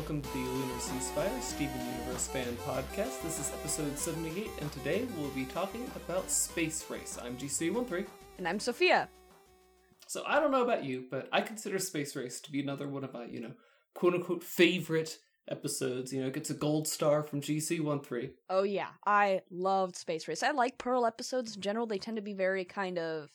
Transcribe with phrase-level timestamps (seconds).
[0.00, 3.22] welcome to the Lunar Sea Spire Steven Universe fan podcast.
[3.22, 7.18] This is episode 78, and today we'll be talking about Space Race.
[7.22, 8.06] I'm GC13.
[8.38, 9.10] And I'm Sophia.
[10.06, 13.04] So I don't know about you, but I consider Space Race to be another one
[13.04, 13.52] of my, you know,
[13.92, 15.18] quote unquote favorite
[15.50, 16.14] episodes.
[16.14, 18.30] You know, it gets a gold star from GC13.
[18.48, 20.42] Oh yeah, I loved Space Race.
[20.42, 21.86] I like Pearl episodes in general.
[21.86, 23.28] They tend to be very kind of,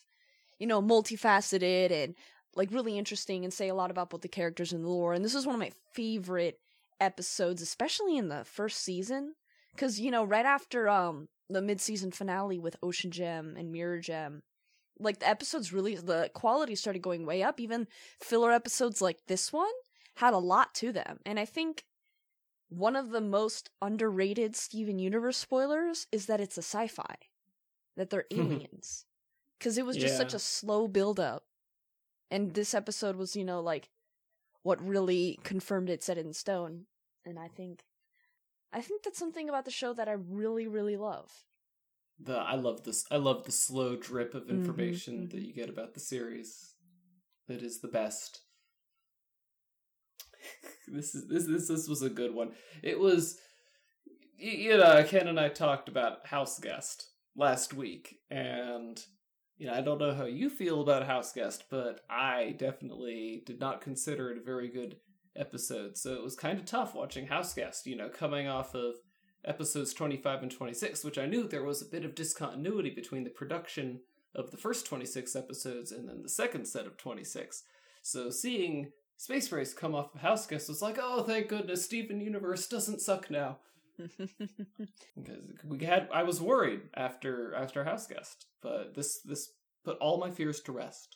[0.57, 2.15] you know, multifaceted and
[2.55, 5.13] like really interesting and say a lot about both the characters and the lore.
[5.13, 6.59] And this is one of my favorite
[6.99, 9.35] episodes, especially in the first season,
[9.73, 14.43] because you know, right after um the mid-season finale with Ocean Gem and Mirror Gem,
[14.99, 17.59] like the episodes really the quality started going way up.
[17.59, 17.87] Even
[18.21, 19.71] filler episodes like this one
[20.15, 21.85] had a lot to them, and I think
[22.69, 27.15] one of the most underrated Steven Universe spoilers is that it's a sci-fi,
[27.95, 29.05] that they're aliens,
[29.59, 31.43] because it was just such a slow build up
[32.31, 33.89] and this episode was you know like
[34.63, 36.85] what really confirmed it set in stone
[37.25, 37.83] and i think
[38.73, 41.31] i think that's something about the show that i really really love
[42.19, 43.05] The I love this.
[43.11, 45.31] I love the slow drip of Mhm, information mhm.
[45.31, 46.75] that you get about the series.
[47.47, 48.41] That is the best.
[50.87, 52.51] this is this this this was a good one.
[52.83, 53.37] It was,
[54.37, 59.03] you know, Ken and I talked about House Guest last week, and
[59.57, 63.59] you know, I don't know how you feel about House Guest, but I definitely did
[63.59, 64.97] not consider it a very good
[65.35, 65.97] episode.
[65.97, 68.95] So it was kind of tough watching Houseguest, You know, coming off of
[69.43, 73.29] episodes 25 and 26, which I knew there was a bit of discontinuity between the
[73.29, 73.99] production
[74.33, 77.63] of the first 26 episodes and then the second set of 26.
[78.01, 82.19] So seeing Space Race come off of House Guest was like, oh, thank goodness, Steven
[82.19, 83.59] Universe doesn't suck now.
[85.15, 89.53] Because we had, I was worried after after Houseguest, but this this
[89.85, 91.15] put all my fears to rest.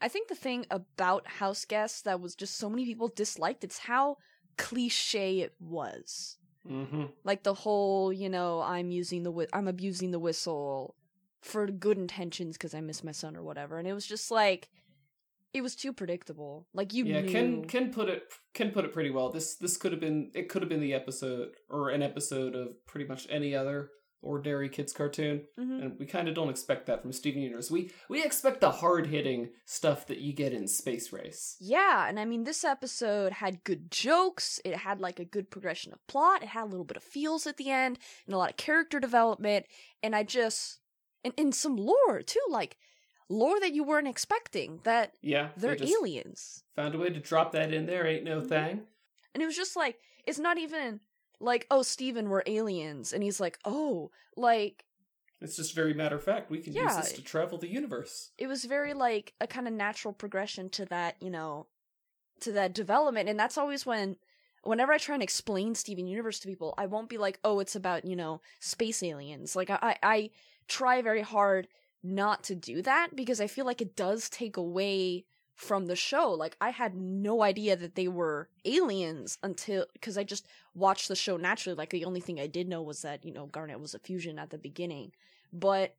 [0.00, 3.78] I think the thing about house guests that was just so many people disliked it's
[3.78, 4.16] how
[4.56, 6.36] cliche it was
[6.68, 7.04] Mm-hmm.
[7.24, 10.94] like the whole you know i'm using the whi- i'm abusing the whistle
[11.40, 14.68] for good intentions because i miss my son or whatever and it was just like
[15.54, 18.92] it was too predictable like you yeah, knew Ken Ken put it Ken put it
[18.92, 19.30] pretty well.
[19.30, 22.84] This this could have been it could have been the episode or an episode of
[22.86, 23.88] pretty much any other
[24.20, 25.82] ordinary kids cartoon, Mhm.
[25.82, 27.70] and we kind of don't expect that from Steven Universe.
[27.70, 31.56] We we expect the hard hitting stuff that you get in Space Race.
[31.60, 34.60] Yeah, and I mean, this episode had good jokes.
[34.64, 36.42] It had like a good progression of plot.
[36.42, 38.98] It had a little bit of feels at the end and a lot of character
[38.98, 39.66] development.
[40.02, 40.80] And I just,
[41.24, 42.76] and, and some lore too, like
[43.28, 46.64] lore that you weren't expecting that Yeah, they they're just aliens.
[46.76, 48.06] Found a way to drop that in there.
[48.06, 48.48] Ain't no Mhm.
[48.48, 48.86] thing.
[49.34, 51.00] And it was just like, it's not even
[51.40, 53.12] like, oh, Steven, we're aliens.
[53.12, 54.84] And he's like, oh, like,
[55.40, 56.50] It's just very matter of fact.
[56.50, 58.30] We can use this to travel the universe.
[58.38, 61.66] it was very like a kind of natural progression to that you know
[62.40, 64.16] to that development and that's always when
[64.62, 67.74] whenever i try and explain steven universe to people i won't be like oh it's
[67.74, 70.30] about you know space aliens like i i, I
[70.68, 71.66] try very hard
[72.02, 75.24] not to do that because i feel like it does take away
[75.58, 80.24] from the show like i had no idea that they were aliens until because i
[80.24, 83.32] just watched the show naturally like the only thing i did know was that you
[83.32, 85.12] know garnet was a fusion at the beginning
[85.52, 85.94] but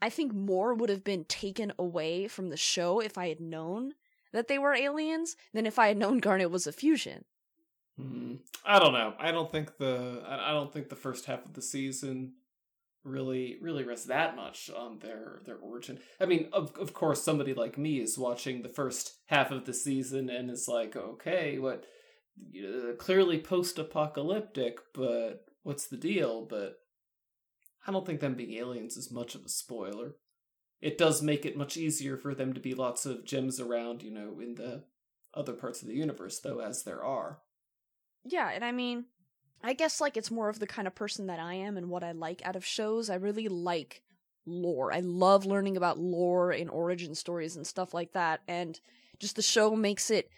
[0.00, 3.94] I think more would have been taken away from the show if I had known
[4.32, 7.24] that they were aliens than if I had known Garnet was a fusion.
[7.98, 8.34] Hmm.
[8.64, 9.14] I don't know.
[9.18, 12.34] I don't think the I I don't think the first half of the season
[13.06, 15.98] really really rests that much on their their origin.
[16.20, 19.74] I mean, of of course, somebody like me is watching the first half of the
[19.74, 21.86] season and is like, okay, what?
[22.54, 26.44] Uh, clearly post-apocalyptic, but what's the deal?
[26.44, 26.76] But
[27.86, 30.16] I don't think them being aliens is much of a spoiler.
[30.82, 34.10] It does make it much easier for them to be lots of gems around, you
[34.10, 34.84] know, in the
[35.32, 37.40] other parts of the universe, though, as there are.
[38.24, 39.06] Yeah, and I mean,
[39.62, 42.04] I guess like it's more of the kind of person that I am and what
[42.04, 43.10] I like out of shows.
[43.10, 44.02] I really like
[44.46, 44.92] lore.
[44.92, 48.40] I love learning about lore and origin stories and stuff like that.
[48.46, 48.80] And
[49.18, 50.30] just the show makes it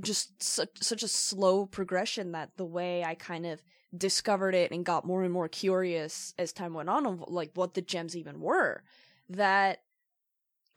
[0.00, 3.62] just such such a slow progression that the way I kind of
[3.96, 7.74] discovered it and got more and more curious as time went on of like what
[7.74, 8.82] the gems even were
[9.28, 9.82] that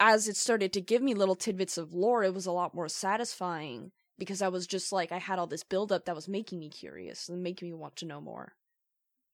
[0.02, 2.90] as it started to give me little tidbits of lore it was a lot more
[2.90, 6.70] satisfying because I was just like I had all this buildup that was making me
[6.70, 8.54] curious and making me want to know more.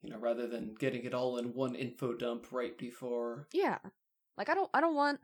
[0.01, 3.47] you know, rather than getting it all in one info dump right before.
[3.53, 3.77] Yeah.
[4.37, 5.19] Like I don't I don't want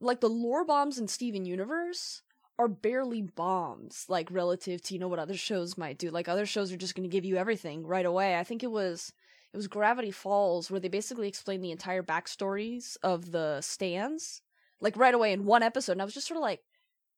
[0.00, 2.22] like the lore bombs in Steven Universe
[2.58, 6.10] are barely bombs, like relative to you know what other shows might do.
[6.10, 8.38] Like other shows are just gonna give you everything right away.
[8.38, 9.12] I think it was
[9.52, 14.42] it was Gravity Falls where they basically explained the entire backstories of the stands,
[14.80, 16.62] like right away in one episode, and I was just sort of like,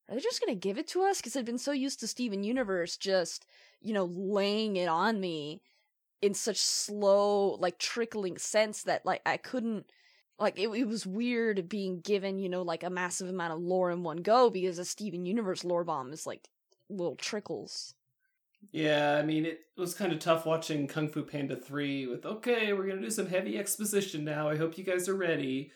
[0.08, 1.19] are they just gonna give it to us?
[1.19, 3.46] Because I've been so used to Steven Universe just,
[3.81, 5.62] you know, laying it on me
[6.22, 9.90] in such slow, like trickling sense that like I couldn't
[10.38, 13.90] like it, it was weird being given, you know, like a massive amount of lore
[13.90, 16.49] in one go because a Steven Universe lore bomb is like
[16.88, 17.94] little trickles.
[18.72, 22.72] Yeah, I mean, it was kind of tough watching Kung Fu Panda 3 with, okay,
[22.72, 24.49] we're going to do some heavy exposition now.
[24.49, 25.70] I hope you guys are ready.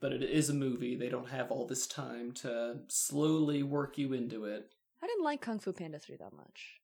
[0.00, 0.94] But it is a movie.
[0.94, 4.70] They don't have all this time to slowly work you into it.
[5.02, 6.80] I didn't like Kung Fu Panda 3 that much.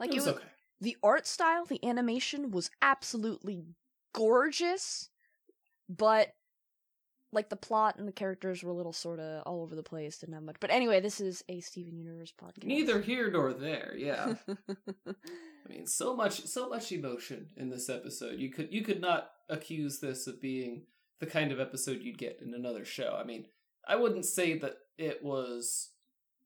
[0.00, 0.48] Like it was, it was okay.
[0.80, 3.64] the art style, the animation was absolutely
[4.14, 5.10] gorgeous,
[5.88, 6.34] but
[7.32, 10.18] like the plot and the characters were a little sort of all over the place,
[10.18, 10.56] didn't have much.
[10.60, 12.64] But anyway, this is a Steven Universe podcast.
[12.64, 14.34] Neither here nor there, yeah.
[14.48, 18.38] I mean, so much so much emotion in this episode.
[18.38, 20.84] You could you could not accuse this of being
[21.20, 23.16] the kind of episode you'd get in another show.
[23.18, 23.46] I mean,
[23.86, 25.90] I wouldn't say that it was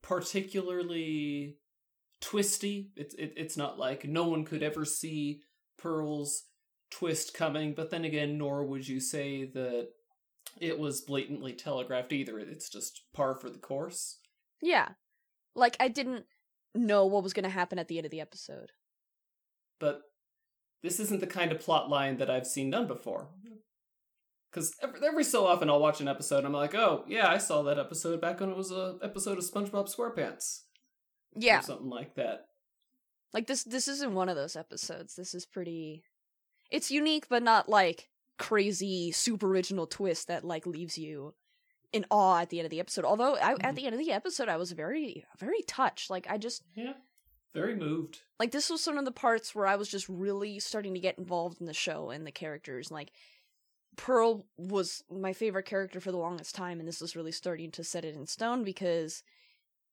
[0.03, 1.59] particularly
[2.21, 2.91] twisty.
[2.97, 5.43] It's it, it's not like no one could ever see
[5.79, 6.45] Pearl's
[6.91, 9.89] twist coming, but then again, nor would you say that
[10.61, 12.39] it was blatantly telegraphed either.
[12.39, 14.19] It's just par for the course.
[14.61, 14.91] yeah,
[15.55, 16.27] like I didn't
[16.75, 18.71] know what was going to happen at the end of the episode.
[19.79, 20.03] But
[20.83, 23.29] this isn't the kind of plot line that I've seen done before.
[24.53, 27.39] Because every, every so often I'll watch an episode and I'm like, oh, yeah, I
[27.39, 30.61] saw that episode back when it was a episode of SpongeBob SquarePants.
[31.35, 32.47] Yeah, Or something like that.
[33.33, 33.65] like this.
[33.65, 35.17] This isn't one of those episodes.
[35.17, 36.05] This is pretty.
[36.71, 41.35] It's unique, but not like crazy, super original twist that like leaves you
[41.93, 43.05] in awe at the end of the episode.
[43.07, 43.75] Although I, at Mhm.
[43.77, 46.11] the end of the episode, I was very, very touched.
[46.11, 46.95] Like I just Yeah.
[47.55, 48.21] Very moved.
[48.39, 51.19] like this was one of the parts where I was just really starting to get
[51.19, 52.91] involved in the show and the characters.
[52.91, 53.13] Like
[53.97, 57.85] Pearl was my favorite character for the longest time, and this was really starting to
[57.85, 59.23] set it in stone because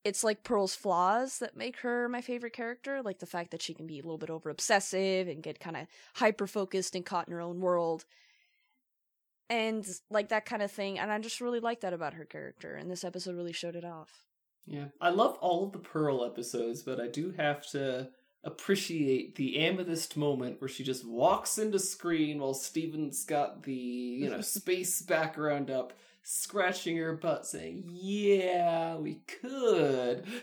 [0.06, 3.74] it's like Pearl's flaws that make her my favorite character, like the fact that she
[3.74, 7.28] can be a little bit over obsessive and get kind of hyper focused and caught
[7.28, 8.06] in her own world.
[9.50, 12.76] And like that kind of thing, and I just really like that about her character,
[12.76, 14.26] and this episode really showed it off.
[14.66, 14.86] Yeah.
[15.02, 18.10] I love all of the Pearl episodes, but I do have to
[18.44, 24.30] appreciate the amethyst moment where she just walks into screen while Steven's got the, you
[24.30, 25.94] know, space background up,
[26.24, 30.26] scratching her butt saying, Yeah, we could.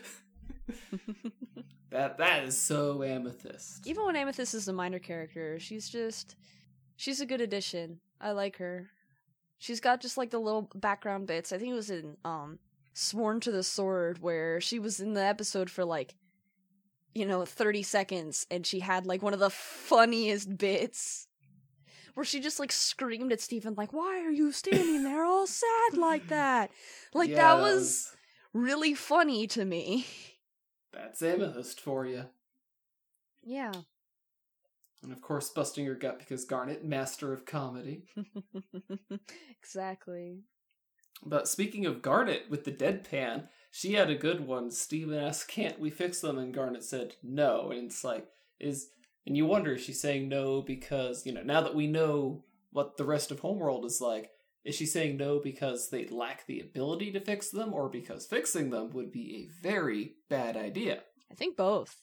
[1.89, 3.87] that that is so amethyst.
[3.87, 6.35] Even when Amethyst is a minor character, she's just
[6.95, 7.99] she's a good addition.
[8.19, 8.89] I like her.
[9.59, 11.51] She's got just like the little background bits.
[11.51, 12.59] I think it was in um
[12.93, 16.15] Sworn to the Sword where she was in the episode for like
[17.17, 21.27] you know 30 seconds and she had like one of the funniest bits
[22.13, 25.97] where she just like screamed at Steven like why are you standing there all sad
[25.97, 26.71] like that?
[27.13, 28.15] Like Yeah, that was
[28.53, 30.05] really funny to me.
[30.93, 32.25] that's amethyst for you.
[33.43, 33.71] Yeah.
[35.03, 38.03] And of course, busting your gut because Garnet, master of comedy.
[39.61, 40.41] exactly.
[41.25, 44.71] But speaking of Garnet with the deadpan, she had a good one.
[44.71, 46.37] Steven asked, Can't we fix them?
[46.37, 47.71] And Garnet said no.
[47.71, 48.27] And it's like,
[48.59, 48.89] is
[49.25, 52.97] and you wonder is she saying no because, you know, now that we know what
[52.97, 54.31] the rest of Homeworld is like,
[54.63, 58.69] is she saying no because they lack the ability to fix them, or because fixing
[58.69, 61.03] them would be a very bad idea?
[61.31, 62.01] I think both.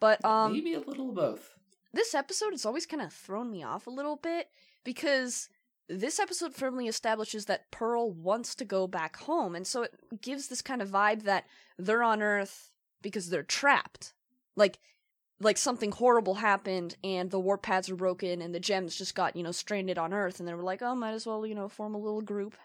[0.00, 1.54] But um Maybe a little of both.
[1.92, 4.48] this episode has always kind of thrown me off a little bit
[4.84, 5.48] because
[5.88, 10.48] this episode firmly establishes that Pearl wants to go back home and so it gives
[10.48, 11.46] this kind of vibe that
[11.78, 14.12] they're on Earth because they're trapped.
[14.56, 14.78] Like
[15.40, 19.36] like something horrible happened and the warp pads were broken and the gems just got,
[19.36, 21.68] you know, stranded on Earth and they were like, "Oh, might as well, you know,
[21.68, 22.56] form a little group,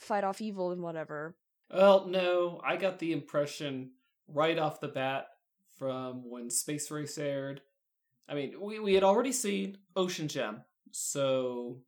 [0.00, 1.36] fight off evil and whatever."
[1.72, 3.92] Well, no, I got the impression
[4.28, 5.26] right off the bat
[5.78, 7.60] from when Space Race aired.
[8.28, 11.78] I mean, we, we had already seen Ocean Gem, so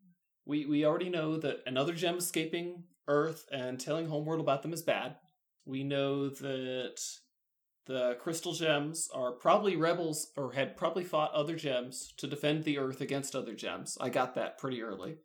[0.48, 4.82] we we already know that another gem escaping Earth and telling Homeworld about them is
[4.82, 5.16] bad.
[5.64, 7.00] We know that
[7.86, 12.78] the crystal gems are probably rebels or had probably fought other gems to defend the
[12.78, 13.96] Earth against other gems.
[14.00, 15.18] I got that pretty early.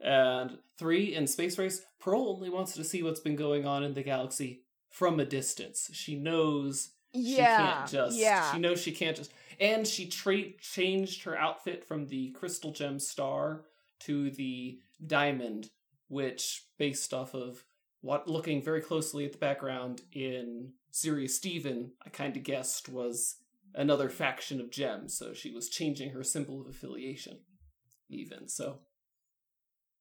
[0.00, 3.94] And three, in Space Race, Pearl only wants to see what's been going on in
[3.94, 5.90] the galaxy from a distance.
[5.92, 8.16] She knows she can't just.
[8.16, 8.52] yeah.
[8.52, 9.32] She knows she can't just.
[9.60, 13.64] And she tra- changed her outfit from the crystal gem star
[14.00, 15.70] to the diamond,
[16.08, 17.64] which, based off of
[18.00, 23.36] what looking very closely at the background in Serious Steven, I kind of guessed was
[23.74, 25.16] another faction of gems.
[25.16, 27.40] So she was changing her symbol of affiliation,
[28.08, 28.48] even.
[28.48, 28.80] So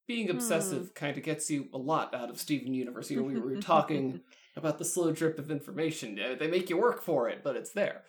[0.08, 0.94] being obsessive hmm.
[0.94, 3.12] kind of gets you a lot out of Steven Universe.
[3.12, 4.22] You know, we were talking
[4.56, 6.20] about the slow drip of information.
[6.40, 8.04] They make you work for it, but it's there.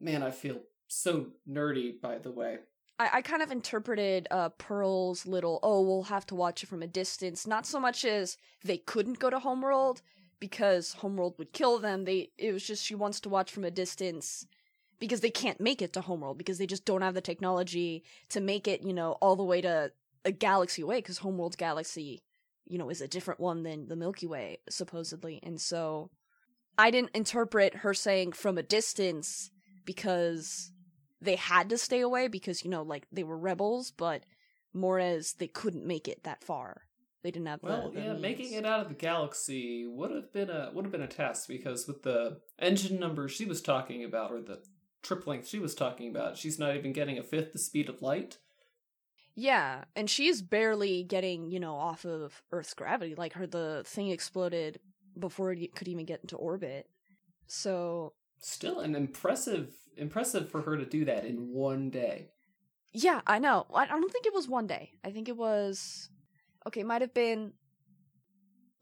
[0.00, 2.58] Man, I feel so nerdy, by the way.
[2.98, 6.82] I, I kind of interpreted uh, Pearl's little, oh, we'll have to watch it from
[6.82, 10.02] a distance, not so much as they couldn't go to Homeworld
[10.40, 12.04] because Homeworld would kill them.
[12.04, 14.46] They It was just she wants to watch from a distance
[15.00, 18.40] because they can't make it to Homeworld because they just don't have the technology to
[18.40, 19.92] make it, you know, all the way to
[20.24, 22.22] a galaxy away because Homeworld's galaxy,
[22.66, 25.40] you know, is a different one than the Milky Way, supposedly.
[25.42, 26.10] And so
[26.78, 29.50] I didn't interpret her saying from a distance
[29.84, 30.72] because
[31.24, 34.24] they had to stay away because you know like they were rebels but
[34.72, 36.82] more as they couldn't make it that far
[37.22, 38.22] they didn't have Well, the, the yeah, means.
[38.22, 41.48] making it out of the galaxy would have been a would have been a test
[41.48, 44.62] because with the engine numbers she was talking about, or the
[45.02, 48.02] trip length she was talking about, she's not even getting a fifth the speed of
[48.02, 48.38] light.
[49.34, 54.08] yeah and she's barely getting you know off of earth's gravity like her the thing
[54.10, 54.78] exploded
[55.18, 56.86] before it could even get into orbit
[57.46, 58.12] so
[58.44, 62.28] Still an impressive impressive for her to do that in one day.
[62.92, 63.66] yeah i know.
[63.74, 64.90] I I don't think it was one day.
[65.02, 66.10] I think it was
[66.66, 67.52] okay it might have been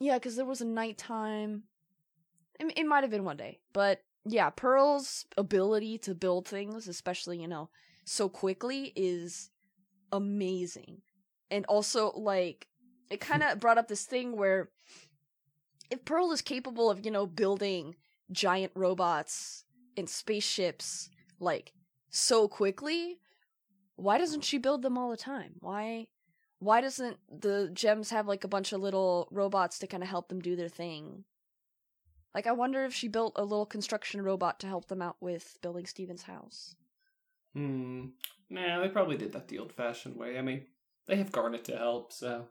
[0.00, 1.62] yeah because there was a nighttime.
[2.58, 7.40] It, it might have been one day but yeah pearl's ability to build things especially
[7.40, 7.70] you know
[8.04, 9.50] so quickly is
[10.10, 11.02] amazing.
[11.50, 12.66] And also like
[13.10, 14.70] it kind of brought up this thing where
[15.90, 17.94] if pearl is capable of you know building
[18.32, 19.64] giant robots
[19.96, 21.72] and spaceships like
[22.10, 23.18] so quickly
[23.96, 26.06] why doesn't she build them all the time why
[26.58, 30.28] why doesn't the gems have like a bunch of little robots to kind of help
[30.28, 31.24] them do their thing
[32.34, 35.58] like i wonder if she built a little construction robot to help them out with
[35.60, 36.74] building steven's house
[37.54, 38.06] Hmm.
[38.50, 40.38] Nah, they probably did that the old-fashioned way.
[40.38, 40.66] I mean,
[41.06, 42.46] they have Garnet to help, so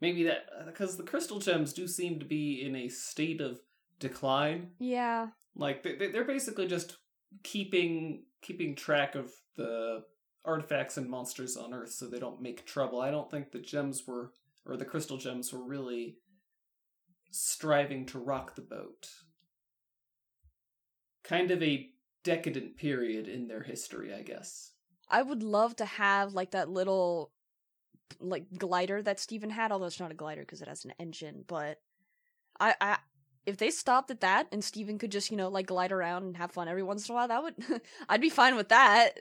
[0.00, 3.60] maybe that because the crystal gems do seem to be in a state of
[3.98, 4.70] decline.
[4.78, 6.96] yeah Like they they- they're basically just
[7.42, 10.04] keeping keeping track of the
[10.44, 13.00] artifacts and monsters on Earth so they don't make trouble.
[13.00, 14.32] I don't think the gems were
[14.64, 16.18] or the crystal gems were really
[17.30, 19.08] striving to rock the boat.
[21.24, 21.90] Kind of a
[22.22, 24.72] decadent period in their history, I guess.
[25.08, 27.30] i would love to have like that little
[28.20, 31.44] like glider that steven had although it's not a glider because it has an engine
[31.46, 31.80] but
[32.58, 32.98] i i
[33.46, 36.36] if they stopped at that and Steven could just, you know, like glide around and
[36.36, 37.54] have fun every once in a while, that would
[38.08, 39.20] I'd be fine with that.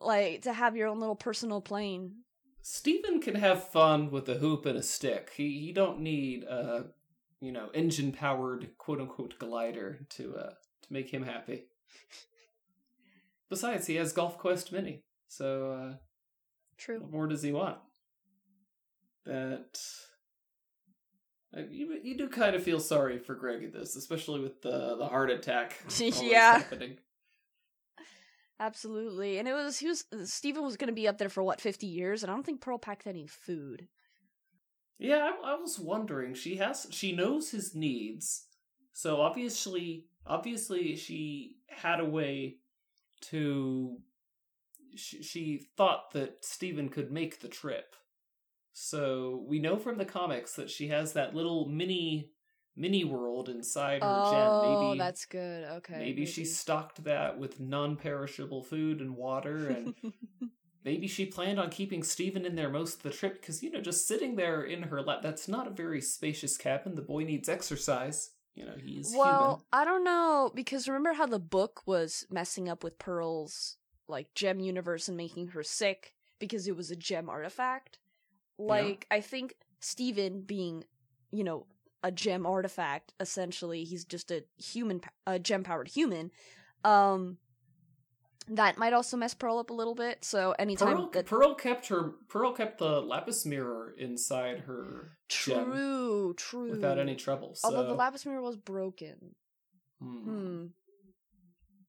[0.00, 2.22] Like to have your own little personal plane.
[2.62, 5.32] Steven can have fun with a hoop and a stick.
[5.36, 6.86] He he don't need a
[7.40, 10.50] you know engine powered quote unquote glider to uh
[10.82, 11.64] to make him happy.
[13.50, 15.94] Besides, he has Golf Quest Mini, so uh,
[16.78, 17.00] True.
[17.00, 17.78] what more does he want?
[19.28, 19.56] Uh,
[21.56, 24.96] Uh, you you do kind of feel sorry for Greg at this, especially with the
[24.96, 25.76] the heart attack.
[25.98, 26.58] Yeah.
[26.58, 26.98] happening.
[28.58, 29.38] Absolutely.
[29.38, 32.22] And it was he was Steven was gonna be up there for what, fifty years,
[32.22, 33.88] and I don't think Pearl packed any food.
[34.98, 36.34] Yeah, I, I was wondering.
[36.34, 38.44] She has she knows his needs,
[38.92, 42.58] so obviously, obviously, she had a way
[43.22, 43.96] to.
[44.94, 47.94] She, she thought that Steven could make the trip,
[48.72, 52.30] so we know from the comics that she has that little mini
[52.76, 54.80] mini world inside her Oh, gem.
[54.90, 55.64] Maybe that's good.
[55.78, 55.98] Okay.
[55.98, 59.94] maybe she stocked that with non-perishable food and water and
[60.84, 63.80] maybe she planned on keeping Steven in there most of the trip because, you know,
[63.80, 66.94] just sitting there in her lap, that's not a very spacious cabin.
[66.94, 68.30] The boy needs exercise.
[68.54, 72.82] You know, he's well, I don't know because remember how the book was messing up
[72.82, 73.76] with Pearl's
[74.08, 77.99] like gem universe and making her sick because it was a gem artifact.
[78.66, 80.84] Like I think Steven being,
[81.30, 81.66] you know,
[82.02, 86.30] a gem artifact essentially, he's just a human a gem powered human.
[86.84, 87.38] Um
[88.48, 90.24] that might also mess Pearl up a little bit.
[90.24, 95.64] So anytime Pearl, that Pearl kept her Pearl kept the lapis mirror inside her gem
[95.70, 96.70] true, true.
[96.70, 97.54] without any trouble.
[97.54, 99.34] So, Although the lapis mirror was broken.
[100.02, 100.66] Hmm.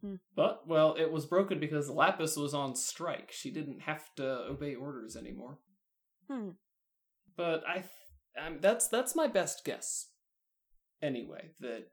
[0.01, 0.15] Hmm.
[0.35, 3.31] But well, it was broken because Lapis was on strike.
[3.31, 5.59] She didn't have to obey orders anymore.
[6.31, 6.49] Hmm.
[7.35, 10.07] But I, th- um, that's that's my best guess.
[11.01, 11.87] Anyway, that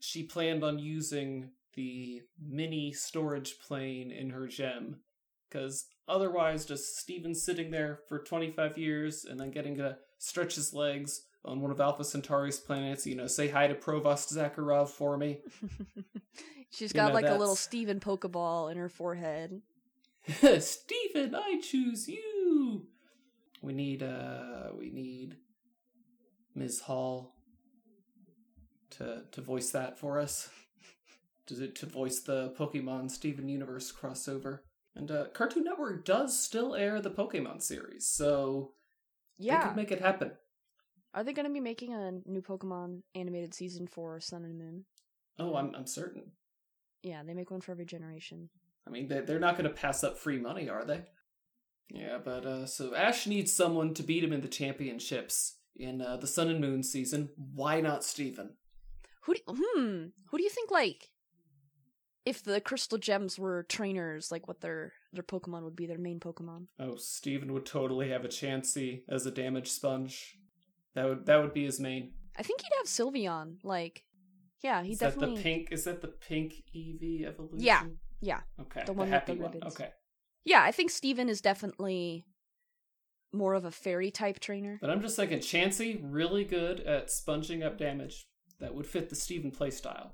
[0.00, 5.00] she planned on using the mini storage plane in her gem,
[5.48, 10.54] because otherwise, just Steven sitting there for twenty five years and then getting to stretch
[10.54, 13.06] his legs on one of Alpha Centauri's planets.
[13.06, 15.40] You know, say hi to Provost Zakharov for me.
[16.70, 19.60] She's You got know, like a little Steven Pokeball in her forehead.
[20.60, 22.31] Steven, I choose you.
[23.62, 25.36] We need uh we need
[26.54, 26.80] Ms.
[26.80, 27.34] Hall
[28.90, 30.50] to to voice that for us.
[31.46, 34.60] To to voice the Pokemon Steven Universe crossover.
[34.94, 38.72] And uh, Cartoon Network does still air the Pokemon series, so
[39.38, 39.68] they Yeah.
[39.68, 40.32] could make it happen.
[41.14, 44.84] Are they going to be making a new Pokemon animated season for Sun and Moon?
[45.38, 46.32] Oh, I'm I'm certain.
[47.02, 48.50] Yeah, they make one for every generation.
[48.86, 51.02] I mean, they they're not going to pass up free money, are they?
[51.92, 56.16] Yeah, but uh, so Ash needs someone to beat him in the championships in uh,
[56.16, 57.28] the Sun and Moon season.
[57.36, 58.56] Why not Steven?
[59.24, 61.10] Who do, hmm, who do you think like
[62.24, 66.18] if the crystal gems were trainers, like what their their Pokemon would be, their main
[66.18, 66.66] Pokemon?
[66.80, 70.38] Oh, Steven would totally have a Chansey as a damage sponge.
[70.94, 72.12] That would that would be his main.
[72.38, 73.56] I think he'd have Sylveon.
[73.62, 74.04] Like,
[74.62, 75.34] yeah, he is definitely.
[75.34, 75.68] that the pink?
[75.72, 77.60] Is that the pink Eevee evolution?
[77.60, 77.84] Yeah,
[78.20, 78.40] yeah.
[78.60, 78.80] Okay.
[78.80, 79.60] The The, one with happy the one.
[79.66, 79.90] Okay.
[80.44, 82.24] Yeah, I think Steven is definitely
[83.32, 84.78] more of a fairy type trainer.
[84.80, 88.24] But I'm just thinking, Chansey really good at sponging up damage.
[88.60, 90.10] That would fit the Steven playstyle.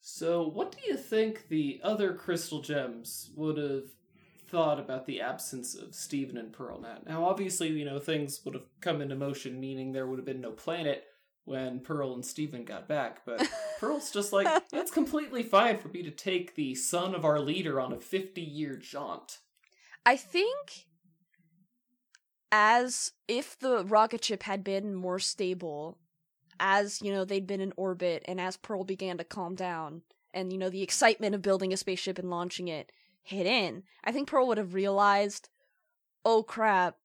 [0.00, 3.84] So, what do you think the other crystal gems would have
[4.50, 7.06] thought about the absence of Steven and Pearl Nat?
[7.06, 10.40] Now, obviously, you know, things would have come into motion, meaning there would have been
[10.40, 11.04] no planet
[11.44, 13.40] when Pearl and Steven got back, but
[13.78, 17.80] Pearl's just like, it's completely fine for me to take the son of our leader
[17.80, 19.38] on a 50 year jaunt.
[20.04, 20.86] I think
[22.50, 25.98] as if the rocket ship had been more stable,
[26.58, 30.52] as you know they'd been in orbit, and as Pearl began to calm down, and
[30.52, 32.90] you know the excitement of building a spaceship and launching it
[33.22, 35.50] hit in, I think Pearl would have realized,
[36.24, 36.96] oh crap,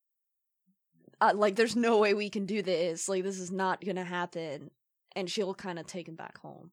[1.20, 3.10] uh, like there's no way we can do this.
[3.10, 4.72] Like this is not gonna happen,
[5.16, 6.72] and she'll kind of take him back home.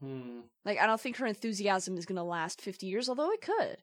[0.00, 0.40] Hmm.
[0.64, 3.78] Like I don't think her enthusiasm is gonna last fifty years, although it could.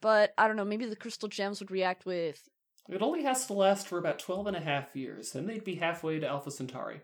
[0.00, 0.64] But I don't know.
[0.64, 2.48] Maybe the crystal gems would react with
[2.88, 5.76] It only has to last for about 12 and a half years, then they'd be
[5.76, 7.00] halfway to Alpha Centauri.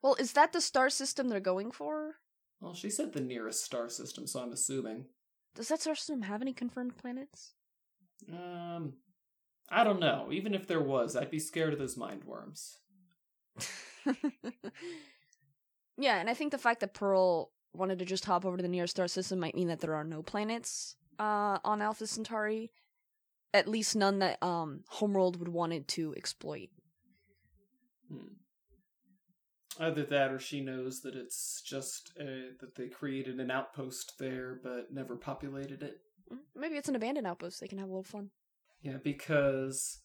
[0.00, 2.16] Well, is that the star system they're going for?
[2.60, 5.06] Well, she said the nearest star system, so I'm assuming.
[5.56, 7.54] Does that star system have any confirmed planets?
[8.32, 8.94] Um,
[9.68, 10.28] I don't know.
[10.30, 12.78] Even if there was, I'd be scared of those mind worms.
[16.02, 18.68] yeah, and I think the fact that Pearl wanted to just hop over to the
[18.68, 22.72] nearest star system might mean that there are no planets uh, on Alpha Centauri.
[23.54, 26.70] At least none that um, Homeworld would wanted to exploit.
[28.10, 28.34] Hmm.
[29.78, 34.58] Either that, or she knows that it's just uh, that they created an outpost there,
[34.62, 35.98] but never populated it.
[36.32, 37.60] Mm, Maybe it's an abandoned outpost.
[37.60, 38.30] They can have a little fun.
[38.82, 40.00] Yeah, because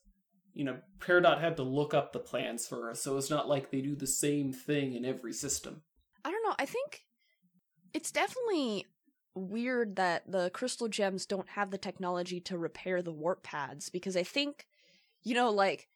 [0.53, 3.69] you know, Peridot had to look up the plans for her, so it's not like
[3.69, 5.83] they do the same thing in every system.
[6.27, 6.55] I don't know.
[6.59, 7.05] I think
[7.93, 8.85] it's definitely
[9.33, 14.17] weird that the crystal gems don't have the technology to repair the warp pads because
[14.17, 14.67] I think,
[15.23, 15.87] you know, like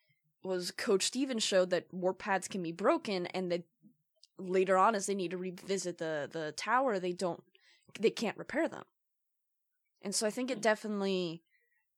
[0.42, 3.64] was Coach Stevens showed that warp pads can be broken and that
[4.38, 7.44] later on as they need to revisit the the tower they don't
[8.00, 8.86] they can't repair them.
[10.02, 10.62] And so I think it hmm.
[10.62, 11.44] definitely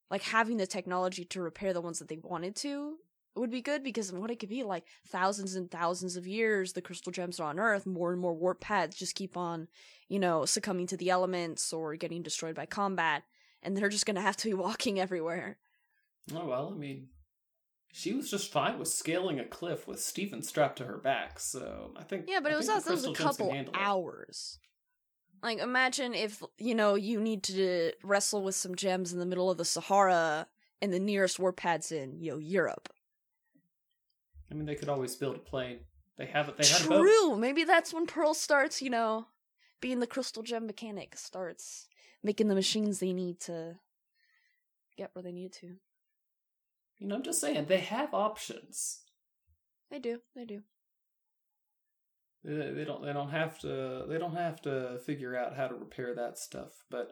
[0.10, 2.98] like having the technology to repair the ones that they wanted to
[3.40, 6.74] would be good because of what it could be like thousands and thousands of years
[6.74, 9.68] the crystal gems are on earth more and more warp pads just keep on
[10.08, 13.24] you know succumbing to the elements or getting destroyed by combat
[13.64, 15.58] and they're just gonna have to be walking everywhere.
[16.34, 17.08] Oh well, I mean,
[17.92, 21.92] she was just fine with scaling a cliff with Steven strapped to her back, so
[21.98, 22.26] I think.
[22.28, 24.60] yeah but I it was the was a Crystal Gems can couple hours.
[25.42, 29.50] Like imagine if you know you need to wrestle with some gems in the middle
[29.50, 30.48] of the sahara
[30.82, 32.88] and the nearest warp pads in you know europe
[34.54, 35.80] I mean, they could always build a plane.
[36.18, 36.58] They have it.
[36.58, 37.02] They boat.
[37.02, 37.36] True.
[37.38, 39.26] Maybe that's when Pearl starts, you know,
[39.82, 41.88] being the crystal gem mechanic, starts
[42.22, 43.78] making the machines they need to
[44.96, 45.78] get where they need to.
[47.00, 49.00] You know, I'm just saying they have options.
[49.90, 50.20] They do.
[50.36, 50.62] They do.
[52.44, 53.04] They, they don't.
[53.04, 54.06] They don't have to.
[54.08, 56.86] They don't have to figure out how to repair that stuff.
[56.92, 57.12] But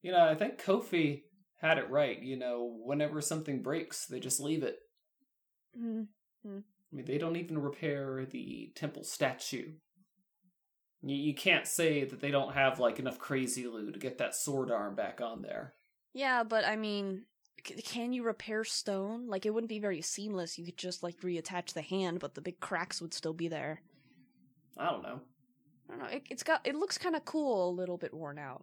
[0.00, 1.24] you know, I think Kofi
[1.60, 2.18] had it right.
[2.18, 4.78] You know, whenever something breaks, they just leave it.
[5.78, 6.06] Mm.
[6.46, 6.58] Hmm.
[6.92, 9.72] I mean, they don't even repair the temple statue.
[11.02, 14.34] You, you can't say that they don't have like enough crazy loot to get that
[14.34, 15.74] sword arm back on there.
[16.14, 17.22] Yeah, but I mean,
[17.66, 19.28] c- can you repair stone?
[19.28, 20.58] Like, it wouldn't be very seamless.
[20.58, 23.80] You could just, like, reattach the hand, but the big cracks would still be there.
[24.76, 25.20] I don't know.
[25.88, 26.08] I don't know.
[26.10, 28.62] It, it's got, it looks kind of cool, a little bit worn out.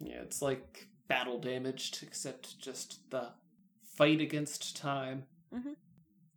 [0.00, 3.30] Yeah, it's like battle damaged, except just the
[3.96, 5.24] fight against time.
[5.54, 5.72] Mm-hmm.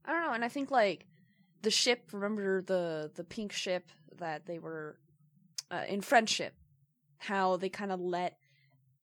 [0.10, 1.06] I don't know, and I think like
[1.62, 2.10] the ship.
[2.12, 4.98] Remember the the pink ship that they were
[5.70, 6.56] uh, in friendship?
[7.20, 8.40] How they kind of let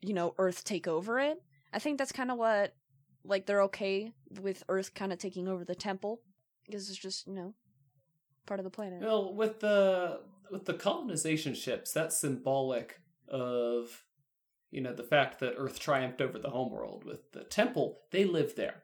[0.03, 1.41] you know Earth take over it.
[1.73, 2.75] I think that's kind of what
[3.25, 6.23] like they're okay with Earth kind of taking over the temple
[6.65, 7.55] because it's just you know
[8.45, 9.01] part of the planet.
[9.01, 14.03] Well, with the with the colonization ships, that's symbolic of
[14.73, 17.05] you know the fact that Earth triumphed over the homeworld.
[17.05, 18.83] With the temple, they live there.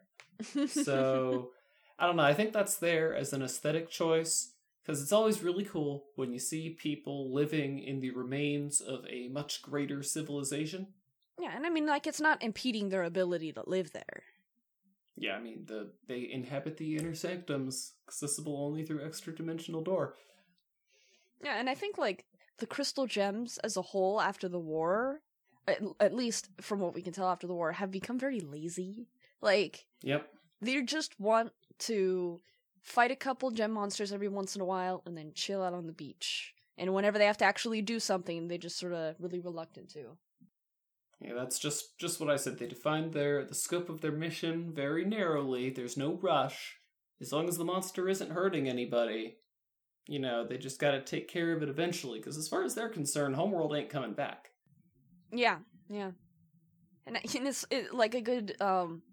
[0.67, 1.51] So
[1.99, 2.23] I don't know.
[2.23, 4.51] I think that's there as an aesthetic choice
[4.81, 9.27] because it's always really cool when you see people living in the remains of a
[9.29, 10.87] much greater civilization.
[11.39, 14.23] yeah, and I mean like it's not impeding their ability to live there.
[15.15, 20.15] Yeah, I mean the they inhabit the inner sanctums, accessible only through extra dimensional door.
[21.43, 22.25] Yeah, and I think like
[22.57, 25.21] the crystal gems as a whole after the war,
[25.67, 29.07] at, at least from what we can tell after the war, have become very lazy.
[29.41, 30.27] Like Yep.
[30.61, 32.41] they just want to
[32.81, 35.87] fight a couple gem monsters every once in a while and then chill out on
[35.87, 36.53] the beach.
[36.77, 40.17] And whenever they have to actually do something, they just sort of really reluctant to.
[41.21, 42.59] Yeah, that's just just what I said.
[42.59, 45.69] They defined their the scope of their mission very narrowly.
[45.69, 46.77] There's no rush.
[47.21, 49.37] As long as the monster isn't hurting anybody,
[50.07, 52.19] you know, they just got to take care of it eventually.
[52.19, 54.49] Because as far as they're concerned, Homeworld ain't coming back.
[55.31, 55.59] Yeah,
[55.89, 56.11] yeah.
[57.05, 59.03] And, and it's it, like a good um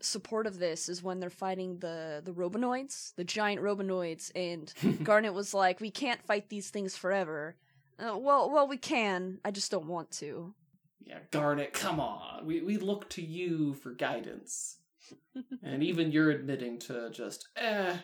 [0.00, 4.72] support of this is when they're fighting the the Robonoids, the giant Robonoids, and
[5.04, 7.56] Garnet was like, "We can't fight these things forever."
[7.98, 9.38] Uh, well, well, we can.
[9.44, 10.54] I just don't want to.
[11.00, 12.44] Yeah, Garnet, come on.
[12.44, 14.78] We we look to you for guidance,
[15.62, 17.96] and even you're admitting to just eh,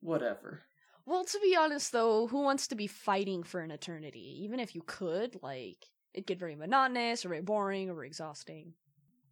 [0.00, 0.62] whatever.
[1.06, 4.42] Well, to be honest, though, who wants to be fighting for an eternity?
[4.42, 8.74] Even if you could, like, it'd get very monotonous or very boring or very exhausting.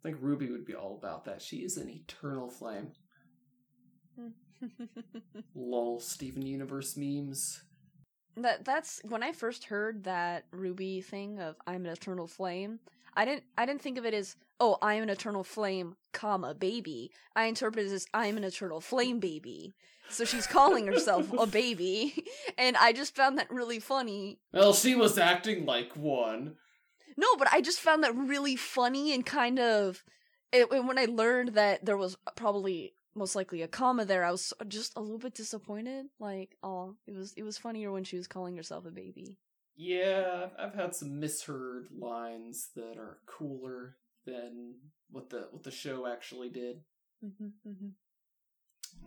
[0.04, 1.42] I think Ruby would be all about that.
[1.42, 2.92] She is an eternal flame.
[5.54, 7.62] Lol, Steven Universe memes.
[8.36, 12.80] that that's when I first heard that Ruby thing of I'm an eternal flame.
[13.14, 16.54] I didn't I didn't think of it as oh I am an eternal flame, comma
[16.54, 17.10] baby.
[17.34, 19.74] I interpreted it as I am an eternal flame baby.
[20.08, 22.24] So she's calling herself a baby,
[22.58, 24.38] and I just found that really funny.
[24.52, 26.54] Well, she was acting like one.
[27.16, 30.04] No, but I just found that really funny and kind of.
[30.52, 34.30] It, and when I learned that there was probably most likely a comma there, I
[34.30, 36.06] was just a little bit disappointed.
[36.20, 39.38] Like, oh, it was it was funnier when she was calling herself a baby.
[39.76, 44.76] Yeah, I've, had some misheard lines that are cooler than
[45.10, 46.80] what the what the show actually did.
[47.24, 47.88] Mm-hmm,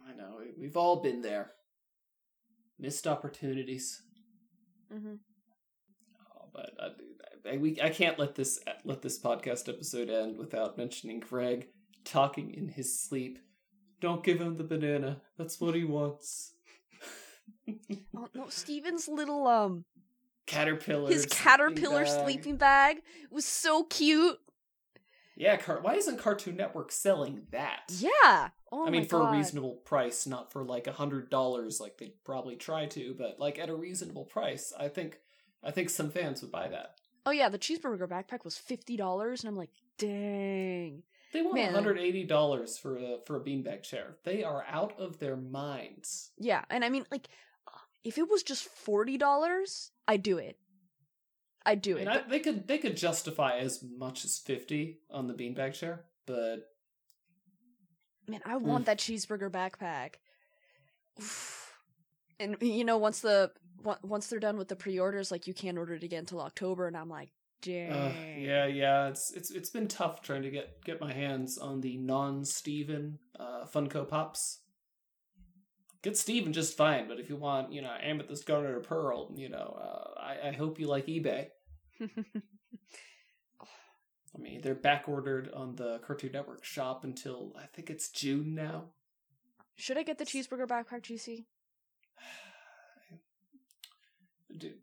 [0.07, 1.51] I know we- we've all been there.
[2.77, 4.01] Missed opportunities.
[4.93, 5.15] mm-hmm.
[6.35, 6.89] Oh, but I,
[7.49, 11.67] I, we I can't let this let this podcast episode end without mentioning Greg
[12.05, 13.39] talking in his sleep.
[14.01, 15.21] Don't give him the banana.
[15.37, 16.53] That's what he wants.
[18.15, 19.85] Oh no, Steven's little um
[20.45, 21.09] Caterpillar.
[21.09, 22.23] his sleeping caterpillar bag.
[22.23, 22.97] sleeping bag
[23.31, 24.39] was so cute.
[25.35, 27.83] Yeah, car- why isn't Cartoon Network selling that?
[27.97, 28.49] Yeah.
[28.71, 29.33] Oh I mean, for God.
[29.33, 33.39] a reasonable price, not for like a hundred dollars, like they'd probably try to, but
[33.39, 35.19] like at a reasonable price, I think,
[35.63, 36.95] I think some fans would buy that.
[37.25, 41.03] Oh yeah, the cheeseburger backpack was fifty dollars, and I'm like, dang.
[41.31, 41.73] They want Man.
[41.73, 44.17] one hundred eighty dollars for a for a beanbag chair.
[44.23, 46.31] They are out of their minds.
[46.37, 47.27] Yeah, and I mean, like,
[48.03, 50.57] if it was just forty dollars, I'd do it.
[51.65, 52.01] I'd do it.
[52.01, 56.05] And I, they could they could justify as much as fifty on the beanbag chair,
[56.25, 56.69] but
[58.27, 58.85] man, I want mm.
[58.87, 60.15] that cheeseburger backpack.
[61.19, 61.57] Oof.
[62.41, 63.51] And you know, once the
[64.03, 66.97] once they're done with the pre-orders, like you can't order it again till October, and
[66.97, 67.29] I'm like,
[67.61, 67.91] dang.
[67.91, 71.81] uh, yeah, yeah, it's it's it's been tough trying to get get my hands on
[71.81, 74.59] the non Steven uh, Funko Pops.
[76.01, 79.49] Get Steven just fine, but if you want, you know, Amethyst, Garnet, or Pearl, you
[79.49, 81.47] know, uh, I, I hope you like eBay.
[82.01, 82.07] I
[84.37, 88.91] mean, they're back ordered on the Cartoon Network shop until I think it's June now.
[89.75, 91.43] Should I get the cheeseburger backpack, GC?
[94.57, 94.73] Dude,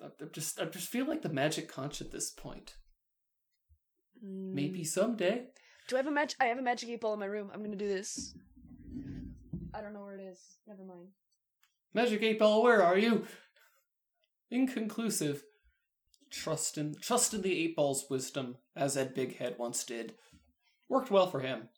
[0.00, 2.74] I I just I just feel like the magic conch at this point.
[4.22, 4.86] Maybe Mm.
[4.86, 5.46] someday.
[5.88, 6.34] Do I have a match?
[6.40, 7.50] I have a magic eight ball in my room.
[7.52, 8.34] I'm gonna do this.
[9.74, 10.40] I don't know where it is.
[10.66, 11.08] Never mind.
[11.94, 13.26] Magic eight ball, where are you?
[14.50, 15.44] Inconclusive.
[16.30, 20.14] Trust in trust in the eight ball's wisdom, as Ed Bighead once did.
[20.88, 21.68] Worked well for him.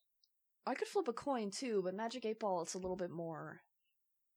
[0.67, 3.61] I could flip a coin too, but magic eight ball, it's a little bit more,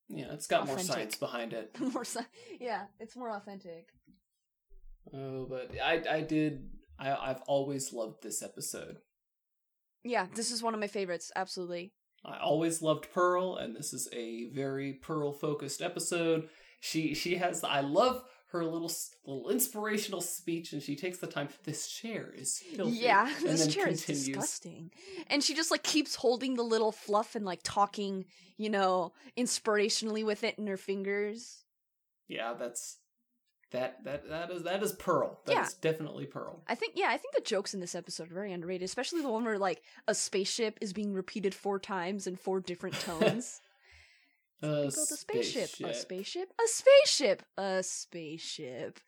[0.10, 1.76] Yeah, it's got more science behind it.
[1.94, 2.04] more.
[2.06, 2.20] si-
[2.60, 3.88] Yeah, it's more authentic.
[5.14, 8.98] Oh, but I I did I I've always loved this episode.
[10.04, 11.32] Yeah, this is one of my favorites.
[11.36, 11.94] Absolutely.
[12.26, 16.48] I always loved Pearl, and this is a very Pearl focused episode.
[16.80, 18.92] She she has I love her little
[19.26, 21.50] little inspirational speech, and she takes the time.
[21.64, 22.98] This chair is filthy.
[22.98, 24.10] Yeah, and this chair continues.
[24.10, 24.92] is disgusting.
[25.28, 28.26] And she just like keeps holding the little fluff and like talking,
[28.58, 31.64] you know, inspirationally with it in her fingers.
[32.28, 32.98] Yeah, that's
[33.72, 35.42] that that that is that is Pearl.
[35.46, 36.62] That's definitely Pearl.
[36.68, 39.32] I think yeah, I think the jokes in this episode are very underrated, especially the
[39.32, 43.62] one where like a spaceship is being repeated four times in four different tones.
[44.64, 45.96] A Build a spaceship, a spaceship.
[45.96, 49.00] spaceship, a spaceship, a spaceship.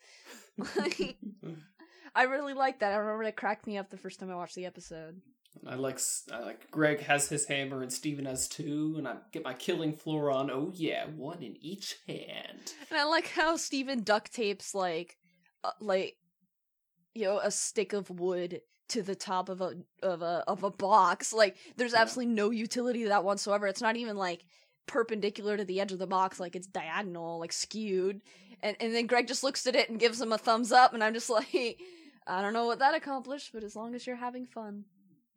[0.76, 1.18] Like,
[2.15, 2.91] I really like that.
[2.94, 5.22] I remember it cracked me up the first time I watched the episode.
[5.65, 6.00] I like
[6.34, 9.94] I like Greg has his hammer and Steven has two, and I get my killing
[9.96, 10.52] floor on.
[10.52, 12.74] Oh yeah, one in each hand.
[12.89, 15.15] And I like how Steven duct tapes like
[15.63, 16.18] uh, like
[17.13, 20.72] you know a stick of wood to the top of a of a of a
[20.72, 21.32] box.
[21.32, 22.02] Like there's Yeah.
[22.02, 23.65] absolutely no utility to that whatsoever.
[23.68, 24.44] It's not even like
[24.88, 28.21] perpendicular to the edge of the box like it's diagonal, like skewed.
[28.62, 31.04] And and then Greg just looks at it and gives him a thumbs up and
[31.04, 31.80] I'm just like
[32.28, 34.86] I don't know what that accomplished, but as long as you're having fun.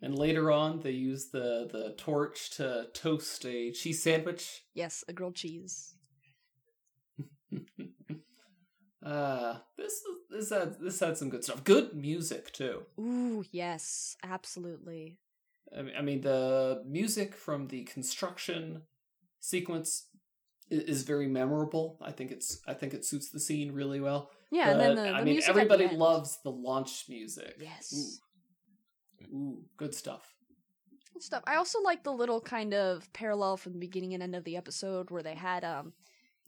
[0.01, 4.63] And later on, they use the the torch to toast a cheese sandwich.
[4.75, 5.95] Yes, a grilled cheese.
[9.05, 11.65] uh this this had this had some good stuff.
[11.65, 12.83] Good music too.
[12.99, 15.19] Ooh, yes, absolutely.
[15.77, 18.83] I mean, I mean the music from the construction
[19.49, 20.07] sequence
[20.71, 21.97] is very memorable.
[22.03, 24.31] I think it's I think it suits the scene really well.
[24.51, 25.99] Yeah, and then the, the I mean the everybody end.
[25.99, 27.57] loves the launch music.
[27.61, 28.21] Yes.
[29.33, 29.37] Ooh.
[29.37, 30.35] Ooh, good stuff.
[31.13, 31.43] Good stuff.
[31.47, 34.57] I also like the little kind of parallel from the beginning and end of the
[34.57, 35.93] episode where they had um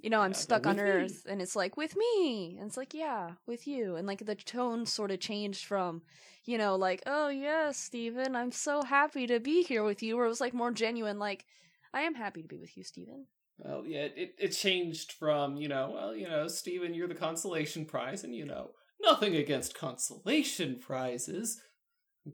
[0.02, 0.90] you know, I'm Yeah, stuck on with me.
[0.90, 3.96] Earth and it's like with me and it's like, yeah, with you.
[3.96, 6.02] And like the tone sort of changed from,
[6.46, 10.24] you know, like, oh yes, Steven, I'm so happy to be here with you, where
[10.24, 11.44] it was like more genuine, like,
[11.92, 13.26] I am happy to be with you, Steven.
[13.58, 17.84] Well, yeah, it, it changed from, you know, well, you know, Steven, you're the consolation
[17.84, 18.70] prize, and, you know,
[19.02, 21.60] nothing against consolation prizes,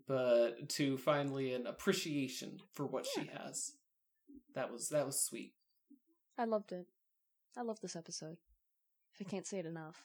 [0.06, 3.72] but to finally an appreciation for what she has.
[4.54, 5.52] That was that was sweet.
[6.38, 6.86] I loved it.
[7.56, 8.36] I love this episode.
[9.14, 10.04] If I can't say it enough.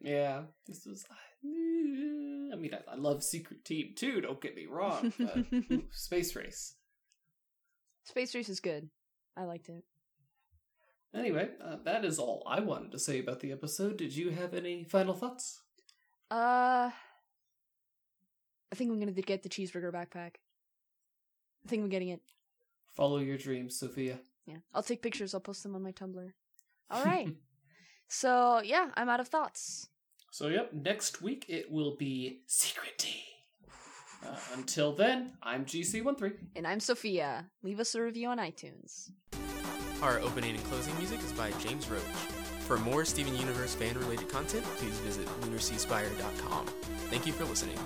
[0.00, 1.04] Yeah, this was.
[1.44, 4.20] I mean, I, I love Secret Team too.
[4.20, 6.74] Don't get me wrong, but ooh, Space Race.
[8.04, 8.88] Space Race is good.
[9.36, 9.84] I liked it.
[11.14, 13.98] Anyway, uh, that is all I wanted to say about the episode.
[13.98, 15.60] Did you have any final thoughts?
[16.30, 20.36] Uh, I think I'm gonna get the cheeseburger backpack.
[21.64, 22.20] I think I'm getting it.
[22.92, 24.18] Follow your dreams, Sophia.
[24.46, 25.34] Yeah, I'll take pictures.
[25.34, 26.32] I'll post them on my Tumblr.
[26.90, 27.28] All right.
[28.08, 29.88] so yeah, I'm out of thoughts.
[30.30, 33.20] So, yep, next week it will be Secret Team.
[34.24, 36.32] Uh, until then, I'm GC13.
[36.56, 37.46] And I'm Sophia.
[37.62, 39.10] Leave us a review on iTunes.
[40.02, 42.02] Our opening and closing music is by James Roach.
[42.66, 46.66] For more Steven Universe fan related content, please visit lunarseaspire.com.
[47.10, 47.78] Thank you for listening.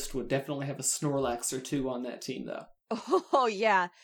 [0.00, 2.64] Amethyst would definitely have a Snorlax or two on that team, though.
[3.32, 3.88] Oh yeah,